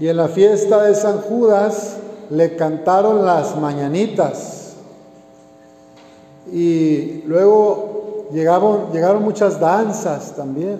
Y 0.00 0.08
en 0.08 0.16
la 0.16 0.28
fiesta 0.28 0.84
de 0.84 0.94
San 0.94 1.18
Judas 1.22 1.96
le 2.30 2.54
cantaron 2.54 3.24
las 3.24 3.56
mañanitas. 3.56 4.74
Y 6.52 7.22
luego 7.26 8.28
llegaron, 8.32 8.92
llegaron 8.92 9.22
muchas 9.22 9.58
danzas 9.58 10.36
también, 10.36 10.78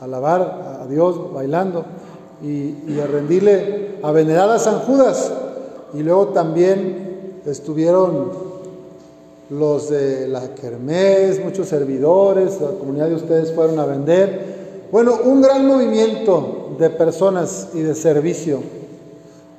a 0.00 0.04
alabar 0.04 0.80
a 0.82 0.86
Dios 0.86 1.32
bailando 1.32 1.84
y, 2.42 3.00
a 3.00 3.06
rendirle, 3.06 3.96
a 4.02 4.12
venerar 4.12 4.50
a 4.50 4.58
San 4.58 4.80
Judas. 4.80 5.32
Y 5.94 6.02
luego 6.02 6.28
también 6.28 7.40
estuvieron 7.44 8.30
los 9.50 9.88
de 9.88 10.28
la 10.28 10.54
Kermés, 10.54 11.42
muchos 11.42 11.68
servidores, 11.68 12.60
la 12.60 12.78
comunidad 12.78 13.08
de 13.08 13.14
ustedes 13.16 13.52
fueron 13.52 13.80
a 13.80 13.86
vender. 13.86 14.58
Bueno, 14.92 15.18
un 15.24 15.42
gran 15.42 15.66
movimiento 15.66 16.57
de 16.78 16.90
personas 16.90 17.68
y 17.74 17.80
de 17.80 17.94
servicio. 17.94 18.60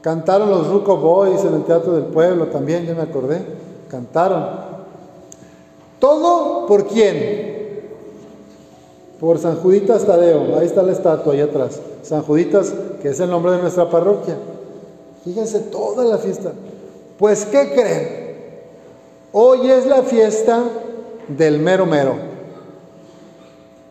Cantaron 0.01 0.49
los 0.49 0.67
Ruco 0.67 0.97
Boys 0.97 1.43
en 1.43 1.55
el 1.55 1.63
Teatro 1.63 1.93
del 1.93 2.05
Pueblo 2.05 2.47
también, 2.47 2.85
ya 2.85 2.93
me 2.93 3.01
acordé. 3.01 3.41
Cantaron. 3.89 4.45
¿Todo 5.99 6.65
por 6.67 6.87
quién? 6.87 7.89
Por 9.19 9.37
San 9.39 9.57
Juditas 9.57 10.05
Tadeo. 10.05 10.57
Ahí 10.57 10.65
está 10.65 10.83
la 10.83 10.93
estatua, 10.93 11.33
ahí 11.33 11.41
atrás. 11.41 11.81
San 12.03 12.21
Juditas, 12.21 12.73
que 13.01 13.09
es 13.09 13.19
el 13.19 13.29
nombre 13.29 13.51
de 13.51 13.61
nuestra 13.61 13.89
parroquia. 13.89 14.37
Fíjense 15.25 15.59
toda 15.59 16.05
la 16.05 16.17
fiesta. 16.17 16.53
Pues, 17.17 17.45
¿qué 17.45 17.71
creen? 17.73 18.29
Hoy 19.33 19.69
es 19.69 19.85
la 19.85 20.03
fiesta 20.03 20.63
del 21.27 21.59
mero 21.59 21.85
mero. 21.85 22.15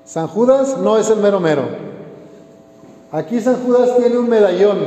San 0.06 0.26
Judas 0.26 0.78
no 0.78 0.96
es 0.96 1.10
el 1.10 1.18
mero 1.18 1.38
mero. 1.38 1.87
Aquí 3.10 3.40
San 3.40 3.64
Judas 3.64 3.96
tiene 3.96 4.18
un 4.18 4.28
medallón. 4.28 4.78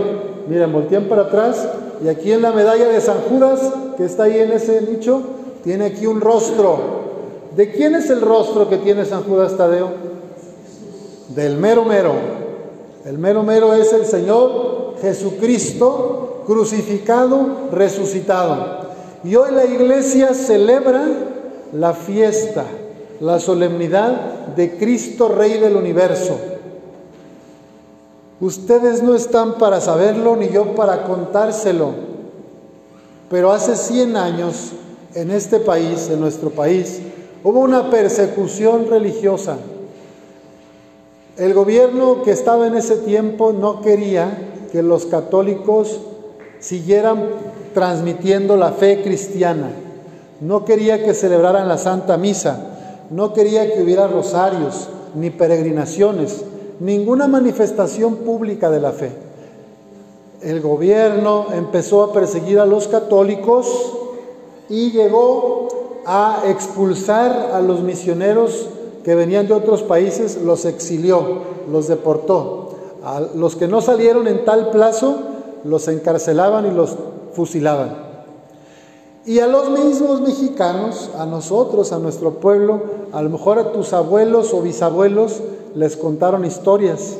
Miren, 0.48 0.72
voltean 0.72 1.06
para 1.06 1.24
atrás 1.24 1.68
y 2.04 2.08
aquí 2.08 2.32
en 2.32 2.42
la 2.42 2.52
medalla 2.52 2.88
de 2.88 3.02
San 3.02 3.18
Judas, 3.22 3.60
que 3.98 4.06
está 4.06 4.24
ahí 4.24 4.40
en 4.40 4.52
ese 4.52 4.82
nicho, 4.82 5.22
tiene 5.64 5.86
aquí 5.86 6.06
un 6.06 6.22
rostro. 6.22 7.02
¿De 7.56 7.72
quién 7.72 7.96
es 7.96 8.10
el 8.10 8.22
rostro 8.22 8.70
que 8.70 8.78
tiene 8.78 9.06
San 9.06 9.24
Judas 9.24 9.58
Tadeo? 9.58 9.90
Del 11.30 11.58
mero 11.58 11.84
mero. 11.86 12.14
El 13.06 13.18
mero 13.18 13.44
mero 13.44 13.74
es 13.74 13.92
el 13.94 14.06
Señor 14.06 14.96
Jesucristo 15.02 16.44
crucificado, 16.46 17.70
resucitado. 17.72 18.82
Y 19.24 19.36
hoy 19.36 19.52
la 19.52 19.66
iglesia 19.66 20.34
celebra 20.34 21.08
la 21.74 21.94
fiesta, 21.94 22.66
la 23.20 23.40
solemnidad 23.40 24.56
de 24.56 24.78
Cristo 24.78 25.28
Rey 25.30 25.60
del 25.60 25.76
universo. 25.76 26.51
Ustedes 28.42 29.04
no 29.04 29.14
están 29.14 29.60
para 29.60 29.80
saberlo 29.80 30.36
ni 30.36 30.50
yo 30.50 30.74
para 30.74 31.04
contárselo, 31.04 31.92
pero 33.30 33.52
hace 33.52 33.76
100 33.76 34.18
años 34.18 34.72
en 35.14 35.30
este 35.30 35.60
país, 35.60 36.10
en 36.10 36.20
nuestro 36.20 36.50
país, 36.50 37.02
hubo 37.44 37.60
una 37.60 37.92
persecución 37.92 38.88
religiosa. 38.90 39.58
El 41.38 41.54
gobierno 41.54 42.24
que 42.24 42.32
estaba 42.32 42.66
en 42.66 42.76
ese 42.76 42.98
tiempo 42.98 43.54
no 43.54 43.82
quería 43.82 44.66
que 44.72 44.82
los 44.82 45.06
católicos 45.06 46.00
siguieran 46.60 47.30
transmitiendo 47.76 48.58
la 48.58 48.72
fe 48.72 49.04
cristiana, 49.04 49.70
no 50.40 50.66
quería 50.66 51.06
que 51.06 51.14
celebraran 51.14 51.68
la 51.68 51.78
Santa 51.78 52.18
Misa, 52.18 53.06
no 53.12 53.34
quería 53.34 53.72
que 53.72 53.84
hubiera 53.84 54.08
rosarios, 54.08 54.90
ni 55.14 55.30
peregrinaciones, 55.30 56.44
ninguna 56.82 57.28
manifestación 57.28 58.18
pública 58.18 58.72
de 58.72 58.80
la 58.80 58.92
fe. 58.92 59.12
El 60.42 60.62
gobierno 60.62 61.48
empezó 61.54 62.02
a 62.02 62.12
perseguir 62.12 62.60
a 62.60 62.66
los 62.66 62.88
católicos 62.88 63.68
y 64.68 64.92
llegó 64.92 65.68
a 66.08 66.42
expulsar 66.48 67.52
a 67.54 67.62
los 67.62 67.82
misioneros 67.82 68.68
que 69.04 69.14
venían 69.14 69.48
de 69.48 69.54
otros 69.54 69.84
países 69.84 70.42
los 70.42 70.66
exilió, 70.66 71.44
los 71.72 71.88
deportó. 71.88 72.72
A 73.04 73.20
los 73.20 73.56
que 73.56 73.68
no 73.68 73.82
salieron 73.82 74.28
en 74.28 74.44
tal 74.44 74.72
plazo 74.72 75.18
los 75.64 75.88
encarcelaban 75.88 76.66
y 76.66 76.72
los 76.72 76.96
fusilaban. 77.34 78.10
Y 79.24 79.38
a 79.38 79.46
los 79.46 79.70
mismos 79.70 80.22
mexicanos, 80.22 81.12
a 81.16 81.28
nosotros, 81.28 81.94
a 81.94 82.00
nuestro 82.00 82.40
pueblo, 82.40 82.82
a 83.12 83.22
lo 83.22 83.30
mejor 83.30 83.60
a 83.60 83.72
tus 83.72 83.94
abuelos 83.94 84.52
o 84.52 84.62
bisabuelos 84.64 85.42
les 85.76 85.96
contaron 85.98 86.46
historias 86.46 87.18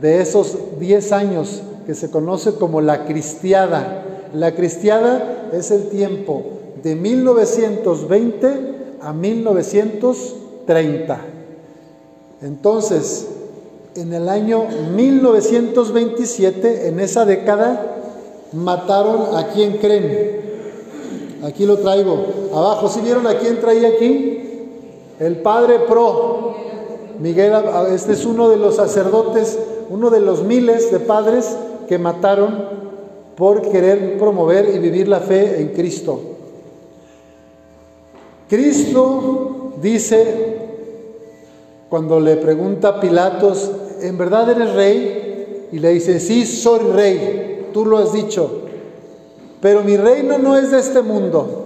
de 0.00 0.20
esos 0.20 0.56
10 0.78 1.12
años 1.12 1.62
que 1.86 1.94
se 1.94 2.10
conoce 2.10 2.54
como 2.54 2.80
la 2.80 3.04
cristiada. 3.06 4.28
La 4.34 4.54
cristiada 4.54 5.48
es 5.52 5.70
el 5.70 5.88
tiempo 5.88 6.42
de 6.82 6.94
1920 6.96 8.74
a 9.00 9.12
1900 9.12 10.34
30. 10.66 11.18
Entonces, 12.42 13.28
en 13.94 14.12
el 14.12 14.28
año 14.28 14.64
1927, 14.94 16.88
en 16.88 17.00
esa 17.00 17.24
década, 17.24 17.94
mataron 18.52 19.34
a 19.36 19.48
quien 19.48 19.78
creen. 19.78 20.36
Aquí 21.44 21.64
lo 21.64 21.78
traigo. 21.78 22.26
Abajo, 22.52 22.88
¿sí 22.88 23.00
vieron 23.00 23.26
a 23.26 23.38
quién 23.38 23.58
traía 23.60 23.88
aquí? 23.88 24.42
El 25.18 25.36
padre 25.38 25.78
Pro. 25.88 26.35
Miguel, 27.18 27.52
este 27.92 28.12
es 28.12 28.24
uno 28.24 28.48
de 28.48 28.56
los 28.56 28.76
sacerdotes, 28.76 29.58
uno 29.90 30.10
de 30.10 30.20
los 30.20 30.42
miles 30.42 30.90
de 30.90 31.00
padres 31.00 31.56
que 31.88 31.98
mataron 31.98 32.64
por 33.36 33.62
querer 33.70 34.18
promover 34.18 34.74
y 34.74 34.78
vivir 34.78 35.08
la 35.08 35.20
fe 35.20 35.60
en 35.60 35.68
Cristo. 35.68 36.20
Cristo 38.48 39.72
dice 39.80 40.56
cuando 41.88 42.18
le 42.18 42.36
pregunta 42.36 42.88
a 42.88 43.00
Pilatos, 43.00 43.70
¿en 44.00 44.18
verdad 44.18 44.50
eres 44.50 44.74
rey? 44.74 45.68
Y 45.72 45.78
le 45.78 45.90
dice, 45.90 46.20
sí, 46.20 46.44
soy 46.44 46.80
rey, 46.92 47.68
tú 47.72 47.84
lo 47.84 47.98
has 47.98 48.12
dicho, 48.12 48.62
pero 49.60 49.82
mi 49.82 49.96
reino 49.96 50.38
no 50.38 50.56
es 50.56 50.70
de 50.70 50.78
este 50.78 51.02
mundo. 51.02 51.64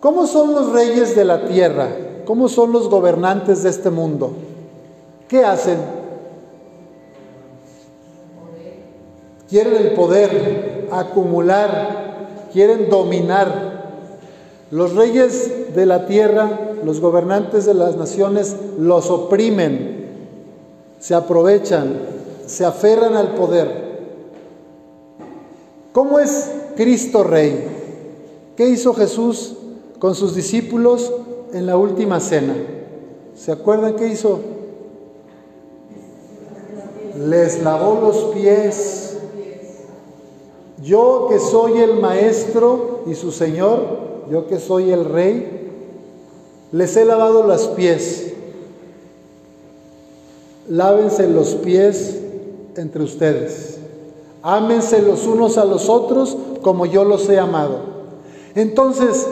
¿Cómo 0.00 0.26
son 0.26 0.54
los 0.54 0.72
reyes 0.72 1.14
de 1.14 1.24
la 1.24 1.46
tierra? 1.46 1.88
¿Cómo 2.24 2.48
son 2.48 2.72
los 2.72 2.88
gobernantes 2.88 3.62
de 3.62 3.70
este 3.70 3.90
mundo? 3.90 4.32
¿Qué 5.28 5.44
hacen? 5.44 5.78
Quieren 9.48 9.76
el 9.76 9.92
poder, 9.92 10.88
acumular, 10.90 12.48
quieren 12.52 12.88
dominar. 12.88 13.72
Los 14.70 14.94
reyes 14.94 15.74
de 15.74 15.86
la 15.86 16.06
tierra 16.06 16.72
los 16.84 17.00
gobernantes 17.00 17.64
de 17.64 17.74
las 17.74 17.96
naciones 17.96 18.56
los 18.78 19.10
oprimen, 19.10 20.06
se 20.98 21.14
aprovechan, 21.14 22.00
se 22.46 22.64
aferran 22.64 23.14
al 23.14 23.34
poder. 23.34 23.92
¿Cómo 25.92 26.18
es 26.18 26.50
Cristo 26.76 27.22
Rey? 27.22 27.68
¿Qué 28.56 28.68
hizo 28.68 28.94
Jesús 28.94 29.54
con 29.98 30.14
sus 30.14 30.34
discípulos 30.34 31.12
en 31.52 31.66
la 31.66 31.76
última 31.76 32.20
cena? 32.20 32.54
¿Se 33.34 33.52
acuerdan 33.52 33.96
qué 33.96 34.08
hizo? 34.08 34.40
Les 37.18 37.62
lavó 37.62 38.00
los 38.00 38.34
pies. 38.34 39.18
Yo 40.82 41.28
que 41.30 41.38
soy 41.38 41.78
el 41.78 42.00
maestro 42.00 43.04
y 43.06 43.14
su 43.14 43.30
Señor, 43.30 43.80
yo 44.30 44.46
que 44.46 44.58
soy 44.58 44.90
el 44.90 45.04
rey, 45.04 45.70
les 46.72 46.96
he 46.96 47.04
lavado 47.04 47.46
los 47.46 47.68
pies. 47.68 48.32
Lávense 50.68 51.28
los 51.28 51.54
pies 51.56 52.18
entre 52.76 53.02
ustedes. 53.02 53.78
Ámense 54.42 55.02
los 55.02 55.26
unos 55.26 55.58
a 55.58 55.64
los 55.64 55.88
otros 55.88 56.36
como 56.62 56.86
yo 56.86 57.04
los 57.04 57.28
he 57.28 57.38
amado. 57.38 57.80
Entonces, 58.54 59.26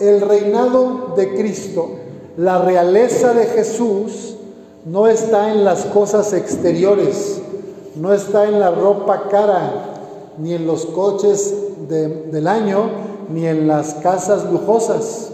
el 0.00 0.20
reinado 0.20 1.14
de 1.16 1.34
Cristo, 1.34 1.90
la 2.36 2.62
realeza 2.62 3.32
de 3.34 3.46
Jesús, 3.46 4.36
no 4.84 5.06
está 5.06 5.52
en 5.52 5.64
las 5.64 5.84
cosas 5.86 6.32
exteriores, 6.32 7.40
no 7.96 8.12
está 8.12 8.48
en 8.48 8.60
la 8.60 8.70
ropa 8.70 9.28
cara, 9.28 9.94
ni 10.38 10.54
en 10.54 10.66
los 10.66 10.86
coches 10.86 11.54
del 11.88 12.46
año, 12.46 12.90
ni 13.32 13.46
en 13.46 13.66
las 13.66 13.94
casas 13.94 14.50
lujosas 14.50 15.32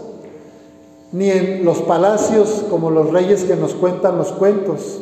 ni 1.15 1.29
en 1.29 1.63
los 1.63 1.77
palacios 1.77 2.65
como 2.69 2.91
los 2.91 3.09
reyes 3.11 3.45
que 3.45 3.55
nos 3.55 3.73
cuentan 3.73 4.17
los 4.17 4.33
cuentos, 4.33 4.99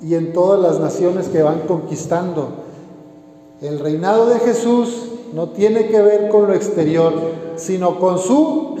y 0.00 0.14
en 0.14 0.32
todas 0.32 0.58
las 0.58 0.80
naciones 0.80 1.28
que 1.28 1.42
van 1.42 1.60
conquistando. 1.68 2.48
El 3.60 3.78
reinado 3.78 4.24
de 4.26 4.40
Jesús 4.40 5.08
no 5.32 5.48
tiene 5.50 5.86
que 5.86 6.00
ver 6.00 6.28
con 6.28 6.46
lo 6.46 6.54
exterior, 6.54 7.12
sino 7.56 7.98
con 7.98 8.18
su 8.18 8.76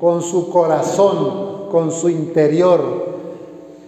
con 0.00 0.22
su 0.22 0.50
corazón, 0.50 1.70
con 1.70 1.90
su 1.90 2.08
interior. 2.10 3.14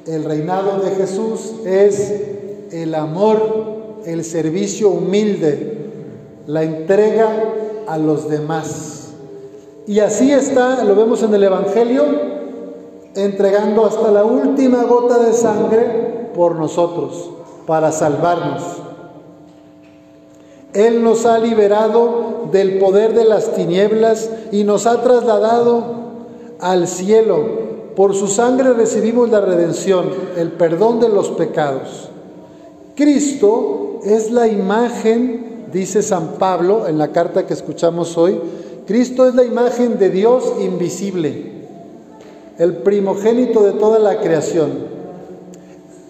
El 0.06 0.24
reinado 0.24 0.80
de 0.80 0.92
Jesús 0.92 1.54
es 1.64 2.14
el 2.70 2.94
amor 2.94 3.76
el 4.06 4.24
servicio 4.24 4.90
humilde, 4.90 5.90
la 6.46 6.62
entrega 6.62 7.28
a 7.88 7.98
los 7.98 8.28
demás. 8.28 9.08
Y 9.86 9.98
así 9.98 10.32
está, 10.32 10.82
lo 10.84 10.94
vemos 10.94 11.22
en 11.22 11.34
el 11.34 11.42
Evangelio, 11.42 12.04
entregando 13.14 13.84
hasta 13.84 14.10
la 14.10 14.24
última 14.24 14.84
gota 14.84 15.18
de 15.18 15.32
sangre 15.32 16.30
por 16.34 16.54
nosotros, 16.54 17.30
para 17.66 17.90
salvarnos. 17.90 18.62
Él 20.76 21.02
nos 21.02 21.24
ha 21.24 21.38
liberado 21.38 22.48
del 22.52 22.78
poder 22.78 23.14
de 23.14 23.24
las 23.24 23.54
tinieblas 23.54 24.28
y 24.52 24.64
nos 24.64 24.86
ha 24.86 25.02
trasladado 25.02 25.84
al 26.60 26.86
cielo. 26.86 27.66
Por 27.96 28.14
su 28.14 28.28
sangre 28.28 28.74
recibimos 28.74 29.30
la 29.30 29.40
redención, 29.40 30.10
el 30.36 30.52
perdón 30.52 31.00
de 31.00 31.08
los 31.08 31.30
pecados. 31.30 32.10
Cristo 32.94 34.00
es 34.04 34.30
la 34.30 34.48
imagen, 34.48 35.66
dice 35.72 36.02
San 36.02 36.34
Pablo 36.34 36.86
en 36.86 36.98
la 36.98 37.08
carta 37.08 37.46
que 37.46 37.54
escuchamos 37.54 38.18
hoy, 38.18 38.38
Cristo 38.86 39.26
es 39.26 39.34
la 39.34 39.44
imagen 39.44 39.98
de 39.98 40.10
Dios 40.10 40.44
invisible, 40.60 41.52
el 42.58 42.76
primogénito 42.76 43.62
de 43.62 43.72
toda 43.72 43.98
la 43.98 44.20
creación. 44.20 44.72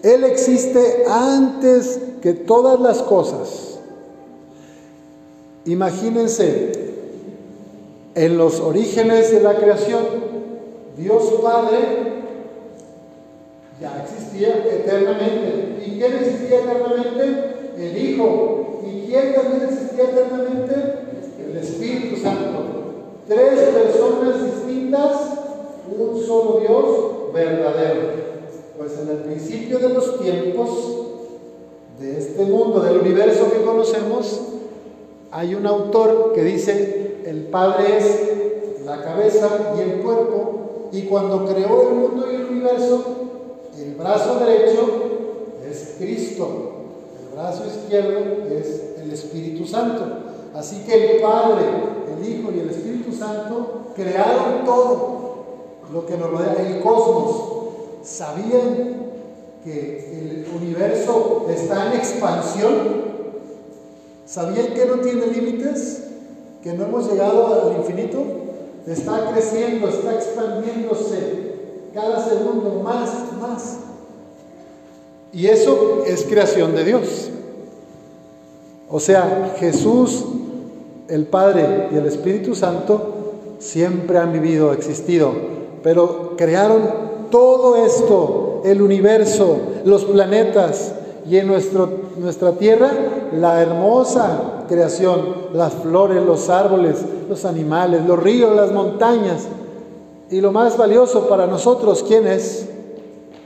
Él 0.03 0.25
existe 0.25 1.05
antes 1.09 2.01
que 2.21 2.33
todas 2.33 2.81
las 2.81 3.01
cosas. 3.01 3.76
Imagínense, 5.67 6.71
en 8.15 8.37
los 8.37 8.61
orígenes 8.61 9.31
de 9.31 9.41
la 9.41 9.57
creación, 9.57 9.99
Dios 10.97 11.23
Padre 11.43 11.79
ya 13.81 14.01
existía 14.01 14.63
eternamente. 14.65 15.83
¿Y 15.85 15.99
quién 15.99 16.13
existía 16.13 16.59
eternamente? 16.61 17.73
El 17.77 17.97
Hijo. 17.97 18.81
¿Y 18.87 19.07
quién 19.07 19.35
también 19.35 19.63
existía 19.69 20.05
eternamente? 20.05 20.73
El 21.45 21.57
Espíritu 21.57 22.15
Santo. 22.21 22.63
Tres 23.27 23.59
personas 23.59 24.45
distintas, 24.45 25.11
un 25.99 26.25
solo 26.25 26.61
Dios 26.61 27.33
verdadero. 27.33 28.01
Pues 28.77 28.93
en 29.01 29.09
el 29.09 29.17
principio 29.17 29.79
de 29.79 29.89
los 29.89 30.21
tiempos, 30.21 30.69
de 31.99 32.17
este 32.17 32.45
mundo, 32.45 32.79
del 32.79 32.99
universo 32.99 33.51
que 33.51 33.65
conocemos, 33.65 34.53
hay 35.31 35.55
un 35.55 35.65
autor 35.65 36.33
que 36.33 36.43
dice, 36.43 37.21
el 37.25 37.47
Padre 37.47 37.97
es 37.97 38.85
la 38.85 39.01
cabeza 39.03 39.73
y 39.77 39.81
el 39.81 40.01
cuerpo, 40.01 40.89
y 40.91 41.03
cuando 41.03 41.45
creó 41.45 41.89
el 41.89 41.95
mundo 41.95 42.25
y 42.31 42.35
el 42.35 42.45
universo, 42.45 43.03
el 43.77 43.95
brazo 43.95 44.39
derecho 44.39 44.87
es 45.69 45.95
Cristo, 45.99 46.47
el 47.19 47.35
brazo 47.35 47.65
izquierdo 47.65 48.47
es 48.49 48.93
el 49.01 49.11
Espíritu 49.11 49.65
Santo. 49.65 50.03
Así 50.55 50.83
que 50.85 51.17
el 51.17 51.21
Padre, 51.21 51.65
el 52.17 52.27
Hijo 52.27 52.51
y 52.51 52.59
el 52.61 52.69
Espíritu 52.69 53.11
Santo 53.11 53.91
crearon 53.95 54.65
todo 54.65 55.17
lo 55.91 56.05
que 56.05 56.17
nos 56.17 56.31
rodea, 56.31 56.55
el 56.67 56.81
cosmos. 56.81 57.43
Sabían 58.03 58.95
que 59.63 60.09
el 60.13 60.47
universo 60.55 61.45
está 61.49 61.91
en 61.91 61.99
expansión 61.99 63.06
¿Sabían 64.27 64.73
que 64.73 64.85
no 64.85 64.95
tiene 64.95 65.25
límites? 65.27 66.03
¿Que 66.61 66.73
no 66.73 66.83
hemos 66.83 67.09
llegado 67.09 67.47
al 67.47 67.77
infinito? 67.77 68.23
Está 68.85 69.31
creciendo, 69.31 69.87
está 69.87 70.15
expandiéndose 70.15 71.55
cada 71.93 72.23
segundo 72.27 72.81
más, 72.83 73.09
más. 73.39 73.77
Y 75.31 75.47
eso 75.47 76.03
es 76.05 76.25
creación 76.25 76.75
de 76.75 76.83
Dios. 76.83 77.29
O 78.89 78.99
sea, 78.99 79.55
Jesús, 79.59 80.25
el 81.07 81.25
Padre 81.25 81.87
y 81.91 81.95
el 81.95 82.05
Espíritu 82.05 82.53
Santo 82.53 83.33
siempre 83.59 84.17
han 84.17 84.33
vivido, 84.33 84.73
existido, 84.73 85.31
pero 85.83 86.35
crearon 86.37 87.27
todo 87.31 87.85
esto, 87.85 88.61
el 88.65 88.81
universo, 88.81 89.57
los 89.85 90.05
planetas, 90.05 90.93
y 91.29 91.37
en 91.37 91.47
nuestro, 91.47 91.89
nuestra 92.17 92.53
tierra 92.53 92.91
la 93.33 93.61
hermosa 93.61 94.65
creación, 94.67 95.47
las 95.53 95.73
flores, 95.73 96.23
los 96.23 96.49
árboles, 96.49 96.97
los 97.27 97.45
animales, 97.45 98.05
los 98.05 98.21
ríos, 98.21 98.55
las 98.55 98.71
montañas. 98.71 99.47
Y 100.29 100.41
lo 100.41 100.51
más 100.51 100.77
valioso 100.77 101.27
para 101.27 101.47
nosotros, 101.47 102.03
¿quién 102.07 102.27
es? 102.27 102.67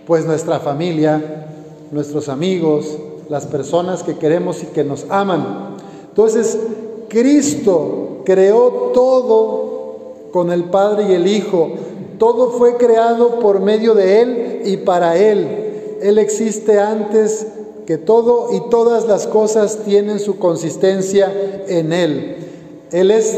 Pues 0.05 0.25
nuestra 0.25 0.59
familia, 0.59 1.47
nuestros 1.91 2.27
amigos, 2.29 2.97
las 3.29 3.45
personas 3.45 4.03
que 4.03 4.17
queremos 4.17 4.63
y 4.63 4.67
que 4.67 4.83
nos 4.83 5.05
aman. 5.09 5.77
Entonces, 6.09 6.59
Cristo 7.07 8.21
creó 8.25 8.91
todo 8.93 10.13
con 10.31 10.51
el 10.51 10.65
Padre 10.65 11.05
y 11.09 11.13
el 11.13 11.27
Hijo. 11.27 11.69
Todo 12.17 12.51
fue 12.51 12.77
creado 12.77 13.39
por 13.39 13.59
medio 13.59 13.93
de 13.93 14.21
Él 14.21 14.61
y 14.65 14.77
para 14.77 15.17
Él. 15.17 15.97
Él 16.01 16.17
existe 16.17 16.79
antes 16.79 17.47
que 17.91 17.97
todo 17.97 18.53
y 18.53 18.69
todas 18.69 19.05
las 19.05 19.27
cosas 19.27 19.79
tienen 19.83 20.19
su 20.19 20.39
consistencia 20.39 21.29
en 21.67 21.91
Él. 21.91 22.37
Él 22.89 23.11
es 23.11 23.37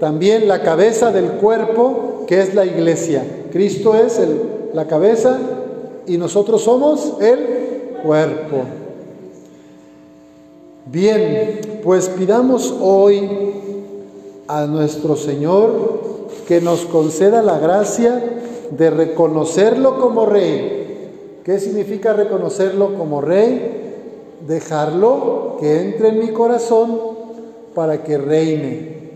también 0.00 0.48
la 0.48 0.62
cabeza 0.62 1.12
del 1.12 1.32
cuerpo 1.32 2.24
que 2.26 2.40
es 2.40 2.54
la 2.54 2.64
iglesia. 2.64 3.22
Cristo 3.52 3.94
es 3.94 4.18
la 4.72 4.86
cabeza 4.86 5.38
y 6.06 6.16
nosotros 6.16 6.62
somos 6.62 7.12
el 7.20 8.00
cuerpo. 8.02 8.62
Bien, 10.86 11.60
pues 11.84 12.08
pidamos 12.08 12.74
hoy 12.80 13.28
a 14.48 14.64
nuestro 14.64 15.14
Señor 15.14 16.28
que 16.48 16.62
nos 16.62 16.86
conceda 16.86 17.42
la 17.42 17.58
gracia 17.58 18.38
de 18.70 18.88
reconocerlo 18.88 20.00
como 20.00 20.24
Rey. 20.24 21.42
¿Qué 21.44 21.60
significa 21.60 22.14
reconocerlo 22.14 22.94
como 22.94 23.20
Rey? 23.20 23.79
Dejarlo 24.46 25.56
que 25.60 25.80
entre 25.80 26.08
en 26.08 26.18
mi 26.18 26.28
corazón 26.28 26.98
para 27.74 28.02
que 28.02 28.18
reine, 28.18 29.10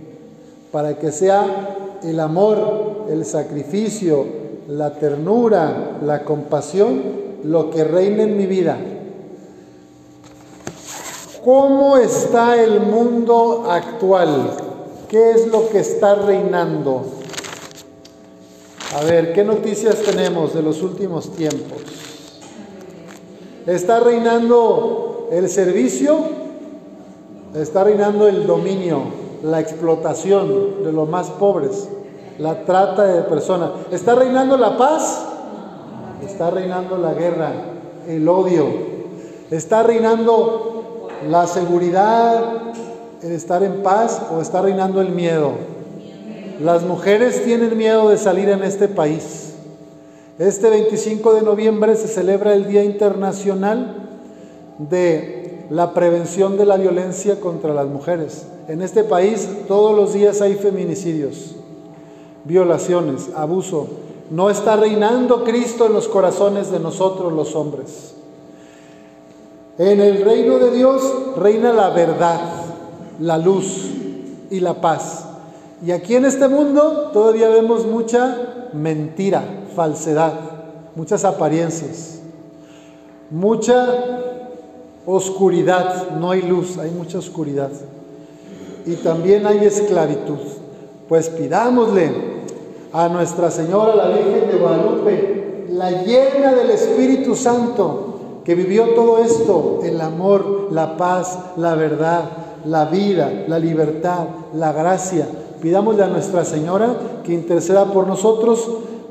para 0.71 0.99
que 0.99 1.13
sea 1.13 1.99
el 2.03 2.21
amor, 2.21 3.07
el 3.09 3.25
sacrificio, 3.25 4.25
la 4.69 4.95
ternura, 4.95 5.99
la 6.03 6.25
compasión, 6.25 7.03
lo 7.45 7.71
que 7.71 7.85
reine 7.85 8.25
en 8.25 8.37
mi 8.37 8.47
vida. 8.47 8.79
¿Cómo 11.45 11.99
está 11.99 12.63
el 12.63 12.81
mundo 12.81 13.67
actual? 13.69 14.51
¿Qué 15.09 15.33
es 15.33 15.47
lo 15.49 15.69
que 15.69 15.81
está 15.81 16.15
reinando? 16.15 17.03
A 18.97 19.05
ver, 19.05 19.33
¿qué 19.35 19.45
noticias 19.45 19.97
tenemos 20.03 20.55
de 20.55 20.63
los 20.63 20.81
últimos 20.83 21.31
tiempos? 21.33 21.83
Está 23.67 24.01
reinando 24.01 25.04
el 25.31 25.49
servicio 25.49 26.19
está 27.55 27.85
reinando 27.85 28.29
el 28.29 28.47
dominio, 28.47 29.03
la 29.43 29.61
explotación 29.61 30.85
de 30.85 30.93
los 30.93 31.09
más 31.09 31.31
pobres, 31.31 31.89
la 32.39 32.65
trata 32.65 33.05
de 33.05 33.23
personas. 33.23 33.71
¿Está 33.91 34.15
reinando 34.15 34.57
la 34.57 34.77
paz? 34.77 35.25
Está 36.25 36.51
reinando 36.51 36.97
la 36.97 37.15
guerra, 37.15 37.53
el 38.09 38.29
odio. 38.29 38.67
Está 39.51 39.83
reinando 39.83 41.09
la 41.29 41.47
seguridad, 41.47 42.43
el 43.23 43.33
estar 43.33 43.63
en 43.63 43.83
paz 43.83 44.21
o 44.35 44.41
está 44.41 44.63
reinando 44.63 45.01
el 45.01 45.11
miedo. 45.11 45.53
Las 46.61 46.83
mujeres 46.83 47.45
tienen 47.45 47.77
miedo 47.77 48.09
de 48.09 48.19
salir 48.19 48.49
en 48.49 48.63
este 48.63 48.89
país. 48.89 49.55
Este 50.39 50.69
25 50.69 51.35
de 51.35 51.43
noviembre 51.43 51.95
se 51.95 52.09
celebra 52.09 52.55
el 52.55 52.67
Día 52.67 52.83
Internacional 52.83 54.04
de 54.79 55.67
la 55.71 55.95
prevención 55.95 56.57
de 56.57 56.67
la 56.67 56.77
violencia 56.77 57.41
contra 57.41 57.73
las 57.75 57.87
mujeres. 57.87 58.47
En 58.69 58.83
este 58.83 59.05
país 59.05 59.49
todos 59.69 59.95
los 59.95 60.13
días 60.13 60.41
hay 60.41 60.55
feminicidios, 60.55 61.57
violaciones, 62.45 63.31
abuso. 63.35 63.89
No 64.31 64.51
está 64.51 64.77
reinando 64.77 65.45
Cristo 65.45 65.87
en 65.87 65.93
los 65.93 66.09
corazones 66.09 66.71
de 66.71 66.81
nosotros 66.81 67.33
los 67.33 67.55
hombres. 67.55 68.15
En 69.79 70.01
el 70.01 70.25
reino 70.25 70.59
de 70.59 70.71
Dios 70.71 71.03
reina 71.37 71.73
la 71.73 71.91
verdad, 71.91 72.41
la 73.21 73.39
luz 73.39 73.91
y 74.51 74.61
la 74.61 74.81
paz. 74.81 75.27
Y 75.85 75.91
aquí 75.91 76.15
en 76.15 76.25
este 76.25 76.49
mundo 76.49 77.11
todavía 77.13 77.49
vemos 77.49 77.85
mucha 77.85 78.69
mentira, 78.73 79.65
falsedad, 79.75 80.33
muchas 80.95 81.25
apariencias, 81.25 82.21
mucha 83.31 84.34
oscuridad, 85.07 86.11
no 86.19 86.31
hay 86.31 86.43
luz, 86.43 86.79
hay 86.79 86.91
mucha 86.91 87.19
oscuridad. 87.19 87.71
Y 88.87 88.95
también 88.97 89.47
hay 89.47 89.59
esclavitud. 89.59 90.39
Pues 91.09 91.29
pidámosle 91.29 92.13
a 92.93 93.09
Nuestra 93.09 93.51
Señora, 93.51 93.95
la 93.95 94.09
Virgen 94.09 94.51
de 94.51 94.57
Guadalupe, 94.57 95.67
la 95.71 96.03
llena 96.03 96.53
del 96.55 96.71
Espíritu 96.71 97.35
Santo, 97.35 98.41
que 98.45 98.55
vivió 98.55 98.95
todo 98.95 99.19
esto, 99.19 99.81
el 99.83 100.01
amor, 100.01 100.69
la 100.71 100.97
paz, 100.97 101.39
la 101.57 101.75
verdad, 101.75 102.25
la 102.65 102.87
vida, 102.87 103.45
la 103.49 103.59
libertad, 103.59 104.27
la 104.55 104.73
gracia. 104.73 105.27
Pidámosle 105.61 106.05
a 106.05 106.09
Nuestra 106.09 106.45
Señora 106.45 106.95
que 107.25 107.33
interceda 107.33 107.87
por 107.87 108.07
nosotros 108.07 108.69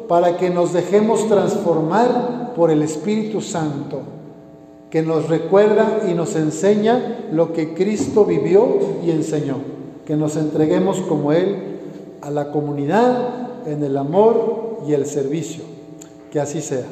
para 0.07 0.37
que 0.37 0.49
nos 0.49 0.73
dejemos 0.73 1.27
transformar 1.27 2.53
por 2.55 2.69
el 2.69 2.83
Espíritu 2.83 3.41
Santo, 3.41 4.01
que 4.93 5.01
nos 5.01 5.27
recuerda 5.27 6.03
y 6.07 6.13
nos 6.13 6.35
enseña 6.35 7.25
lo 7.31 7.51
que 7.51 7.73
Cristo 7.73 8.25
vivió 8.25 8.77
y 9.03 9.09
enseñó, 9.09 9.55
que 10.05 10.15
nos 10.15 10.35
entreguemos 10.35 10.99
como 10.99 11.31
Él 11.31 11.79
a 12.21 12.29
la 12.29 12.51
comunidad 12.51 13.65
en 13.65 13.83
el 13.83 13.97
amor 13.97 14.81
y 14.87 14.93
el 14.93 15.07
servicio. 15.07 15.63
Que 16.31 16.39
así 16.39 16.61
sea. 16.61 16.85